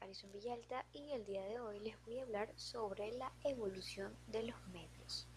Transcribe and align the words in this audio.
Alison 0.00 0.32
Villalta 0.32 0.86
y 0.94 1.10
el 1.12 1.26
día 1.26 1.44
de 1.44 1.60
hoy 1.60 1.78
les 1.80 2.02
voy 2.06 2.18
a 2.18 2.22
hablar 2.22 2.48
sobre 2.56 3.12
la 3.12 3.30
evolución 3.44 4.16
de 4.28 4.44
los 4.44 4.56
medios. 4.68 5.28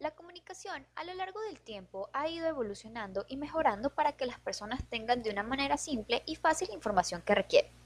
La 0.00 0.10
comunicación 0.16 0.86
a 0.96 1.04
lo 1.04 1.14
largo 1.14 1.40
del 1.42 1.60
tiempo 1.60 2.10
ha 2.12 2.28
ido 2.28 2.48
evolucionando 2.48 3.26
y 3.28 3.36
mejorando 3.36 3.94
para 3.94 4.16
que 4.16 4.26
las 4.26 4.40
personas 4.40 4.84
tengan 4.88 5.22
de 5.22 5.30
una 5.30 5.44
manera 5.44 5.76
simple 5.76 6.24
y 6.26 6.34
fácil 6.34 6.66
la 6.68 6.74
información 6.74 7.22
que 7.22 7.36
requieren. 7.36 7.77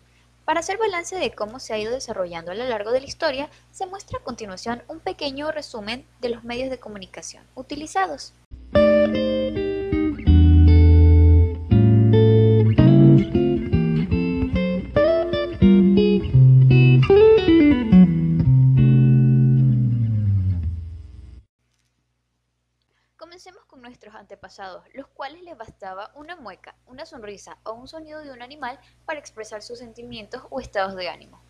Para 0.45 0.61
hacer 0.61 0.77
balance 0.77 1.17
de 1.17 1.31
cómo 1.33 1.61
se 1.61 1.73
ha 1.73 1.79
ido 1.79 1.93
desarrollando 1.93 2.51
a 2.51 2.55
lo 2.55 2.65
largo 2.65 2.91
de 2.91 3.01
la 3.01 3.07
historia, 3.07 3.49
se 3.71 3.87
muestra 3.87 4.19
a 4.19 4.25
continuación 4.25 4.83
un 4.89 4.99
pequeño 4.99 5.53
resumen 5.53 6.05
de 6.21 6.31
los 6.31 6.43
medios 6.43 6.71
de 6.71 6.81
comunicación 6.81 7.45
utilizados. 7.55 8.35
Comencemos 23.43 23.67
con 23.67 23.83
nuestros 23.83 24.15
antepasados, 24.15 24.85
los 24.95 25.09
cuales 25.09 25.43
les 25.43 25.59
bastaba 25.59 26.13
una 26.15 26.37
mueca, 26.37 26.77
una 26.87 27.05
sonrisa 27.05 27.59
o 27.65 27.73
un 27.73 27.89
sonido 27.89 28.21
de 28.21 28.31
un 28.31 28.41
animal 28.41 28.79
para 29.05 29.19
expresar 29.19 29.63
sus 29.63 29.81
sentimientos 29.81 30.45
o 30.51 30.61
estados 30.61 30.95
de 30.95 31.09
ánimo. 31.09 31.43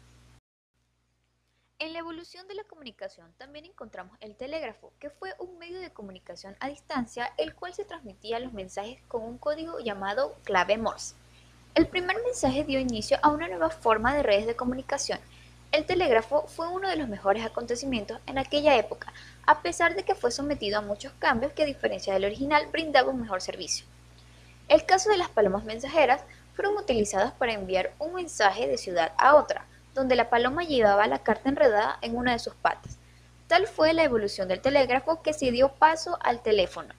En 1.79 1.93
la 1.93 1.99
evolución 1.99 2.49
de 2.49 2.55
la 2.55 2.65
comunicación 2.65 3.35
también 3.35 3.67
encontramos 3.67 4.17
el 4.21 4.37
telégrafo, 4.37 4.95
que 4.99 5.11
fue 5.11 5.35
un 5.39 5.59
medio 5.59 5.81
de 5.81 5.93
comunicación 5.93 6.57
a 6.61 6.69
distancia 6.69 7.35
el 7.37 7.55
cual 7.55 7.75
se 7.75 7.85
transmitía 7.85 8.39
los 8.39 8.55
mensajes 8.55 9.03
con 9.09 9.23
un 9.23 9.37
código 9.37 9.79
llamado 9.79 10.35
clave 10.45 10.79
Morse. 10.79 11.15
El 11.75 11.89
primer 11.89 12.17
mensaje 12.25 12.65
dio 12.65 12.81
inicio 12.81 13.19
a 13.21 13.29
una 13.29 13.49
nueva 13.49 13.69
forma 13.69 14.15
de 14.15 14.23
redes 14.23 14.47
de 14.47 14.57
comunicación. 14.57 15.21
El 15.73 15.87
telégrafo 15.87 16.47
fue 16.49 16.69
uno 16.69 16.87
de 16.87 16.97
los 16.97 17.09
mejores 17.09 17.47
acontecimientos 17.47 18.21
en 18.27 18.37
aquella 18.37 18.77
época, 18.77 19.11
a 19.47 19.63
pesar 19.63 19.95
de 19.95 20.03
que 20.03 20.15
fue 20.15 20.31
sometido 20.31 20.77
a 20.77 20.83
muchos 20.83 21.15
cambios 21.19 21.53
que 21.53 21.63
a 21.63 21.67
diferencia 21.67 22.13
del 22.13 22.27
original 22.27 22.67
brindaba 22.71 23.09
un 23.09 23.23
mejor 23.23 23.41
servicio. 23.41 23.87
El 24.69 24.85
caso 24.85 25.09
de 25.09 25.17
las 25.17 25.31
palomas 25.31 25.65
mensajeras 25.65 26.21
fueron 26.55 26.77
utilizadas 26.77 27.33
para 27.33 27.55
enviar 27.55 27.95
un 27.99 28.13
mensaje 28.13 28.69
de 28.69 28.77
ciudad 28.77 29.13
a 29.17 29.35
otra, 29.35 29.65
donde 29.95 30.15
la 30.15 30.29
paloma 30.29 30.63
llevaba 30.63 31.07
la 31.07 31.21
carta 31.21 31.49
enredada 31.49 31.97
en 32.03 32.19
una 32.19 32.33
de 32.33 32.39
sus 32.39 32.55
patas. 32.55 32.99
Tal 33.47 33.67
fue 33.67 33.95
la 33.95 34.05
evolución 34.05 34.49
del 34.49 34.61
telégrafo 34.61 35.23
que 35.23 35.33
se 35.33 35.51
dio 35.53 35.73
paso 35.73 36.19
al 36.23 36.43
teléfono, 36.43 36.93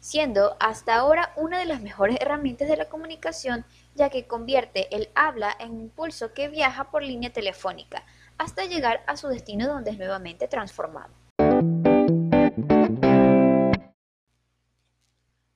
siendo 0.00 0.56
hasta 0.58 0.96
ahora 0.96 1.32
una 1.36 1.58
de 1.58 1.66
las 1.66 1.82
mejores 1.82 2.16
herramientas 2.20 2.68
de 2.68 2.76
la 2.76 2.88
comunicación 2.88 3.64
ya 3.94 4.08
que 4.10 4.26
convierte 4.26 4.94
el 4.94 5.10
habla 5.14 5.54
en 5.58 5.72
un 5.72 5.90
pulso 5.90 6.32
que 6.32 6.48
viaja 6.48 6.90
por 6.90 7.02
línea 7.02 7.32
telefónica 7.32 8.04
hasta 8.38 8.64
llegar 8.64 9.04
a 9.06 9.16
su 9.16 9.28
destino 9.28 9.68
donde 9.68 9.90
es 9.90 9.98
nuevamente 9.98 10.48
transformado. 10.48 11.12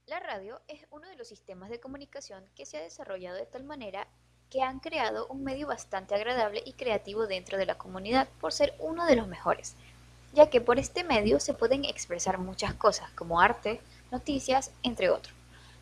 La 0.06 0.20
radio 0.20 0.60
es 0.68 0.86
uno 0.90 1.08
de 1.08 1.16
los 1.16 1.28
sistemas 1.28 1.70
de 1.70 1.80
comunicación 1.80 2.44
que 2.54 2.66
se 2.66 2.76
ha 2.76 2.82
desarrollado 2.82 3.36
de 3.36 3.46
tal 3.46 3.64
manera 3.64 4.06
que 4.50 4.62
han 4.62 4.78
creado 4.78 5.26
un 5.28 5.42
medio 5.42 5.66
bastante 5.66 6.14
agradable 6.14 6.62
y 6.64 6.74
creativo 6.74 7.26
dentro 7.26 7.56
de 7.56 7.66
la 7.66 7.78
comunidad 7.78 8.28
por 8.40 8.52
ser 8.52 8.74
uno 8.78 9.06
de 9.06 9.16
los 9.16 9.26
mejores, 9.26 9.74
ya 10.34 10.50
que 10.50 10.60
por 10.60 10.78
este 10.78 11.02
medio 11.02 11.40
se 11.40 11.54
pueden 11.54 11.84
expresar 11.84 12.38
muchas 12.38 12.74
cosas 12.74 13.10
como 13.12 13.40
arte, 13.40 13.80
noticias, 14.14 14.70
entre 14.82 15.10
otros. 15.10 15.34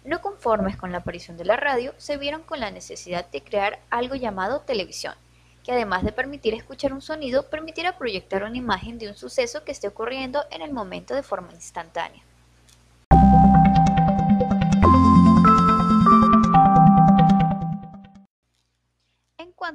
No 0.04 0.20
conformes 0.20 0.76
con 0.76 0.91
la 0.91 0.98
aparición 0.98 1.37
de 1.37 1.44
la 1.44 1.56
radio, 1.56 1.94
se 1.98 2.16
vieron 2.16 2.43
con 2.43 2.59
la 2.60 2.70
necesidad 2.70 3.31
de 3.31 3.43
crear 3.43 3.78
algo 3.91 4.15
llamado 4.15 4.62
televisión, 4.62 5.15
que 5.62 5.72
además 5.72 6.03
de 6.03 6.12
permitir 6.12 6.54
escuchar 6.54 6.93
un 6.93 7.03
sonido, 7.03 7.48
permitiera 7.50 7.98
proyectar 7.98 8.43
una 8.43 8.56
imagen 8.56 8.98
de 8.98 9.09
un 9.09 9.15
suceso 9.15 9.65
que 9.65 9.72
esté 9.72 9.87
ocurriendo 9.87 10.44
en 10.50 10.62
el 10.62 10.72
momento 10.72 11.15
de 11.15 11.22
forma 11.22 11.53
instantánea. 11.53 12.22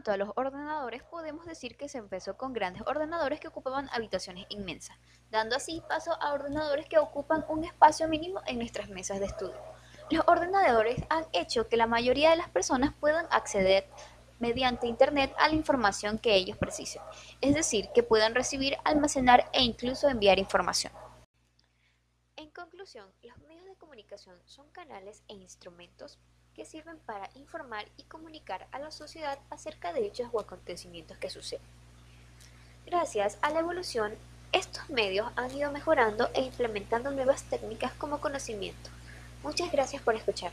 Cuanto 0.07 0.23
a 0.23 0.25
los 0.25 0.38
ordenadores, 0.38 1.03
podemos 1.03 1.45
decir 1.45 1.75
que 1.75 1.90
se 1.90 1.97
empezó 1.97 2.38
con 2.38 2.53
grandes 2.53 2.81
ordenadores 2.85 3.41
que 3.41 3.50
ocupaban 3.50 3.90
habitaciones 3.91 4.45
inmensas, 4.47 4.97
dando 5.31 5.57
así 5.57 5.84
paso 5.90 6.13
a 6.22 6.34
ordenadores 6.34 6.88
que 6.88 6.97
ocupan 6.97 7.44
un 7.50 7.66
espacio 7.66 8.07
mínimo 8.07 8.41
en 8.45 8.59
nuestras 8.59 8.88
mesas 8.88 9.19
de 9.19 9.25
estudio. 9.25 9.62
Los 10.09 10.23
ordenadores 10.28 11.03
han 11.09 11.25
hecho 11.34 11.68
que 11.68 11.75
la 11.75 11.88
mayoría 11.88 12.29
de 12.29 12.38
las 12.38 12.50
personas 12.50 12.94
puedan 13.01 13.28
acceder 13.31 13.90
mediante 14.40 14.88
Internet 14.88 15.34
a 15.40 15.50
la 15.50 15.56
información 15.56 16.19
que 16.19 16.35
ellos 16.35 16.57
precisen, 16.57 17.01
es 17.41 17.53
decir, 17.53 17.89
que 17.94 18.03
puedan 18.03 18.34
recibir, 18.34 18.78
almacenar 18.85 19.50
e 19.51 19.62
incluso 19.62 20.07
enviar 20.07 20.39
información. 20.39 20.94
En 22.38 22.50
conclusión, 22.51 23.12
los 23.24 23.38
medios 23.39 23.66
de 23.66 23.75
comunicación 23.75 24.39
son 24.45 24.69
canales 24.69 25.22
e 25.28 25.34
instrumentos 25.34 26.18
que 26.57 26.66
sirven 26.66 26.97
para 27.06 27.29
informar 27.35 27.85
y 27.97 28.03
comunicar 28.03 28.68
a 28.72 28.79
la 28.79 28.90
sociedad 28.90 29.38
acerca 29.51 29.94
de 29.94 30.07
hechos 30.07 30.28
o 30.34 30.40
acontecimientos 30.40 31.18
que 31.19 31.29
suceden. 31.29 31.66
Gracias 32.88 33.38
a 33.44 33.51
la 33.51 33.59
evolución, 33.59 34.16
estos 34.51 34.90
medios 34.90 35.31
han 35.35 35.56
ido 35.56 35.72
mejorando 35.72 36.29
e 36.34 36.41
implementando 36.41 37.12
nuevas 37.12 37.44
técnicas 37.44 37.94
como 37.94 38.19
conocimiento. 38.19 38.90
Muchas 39.44 39.72
gracias 39.72 40.01
por 40.01 40.16
escuchar. 40.16 40.51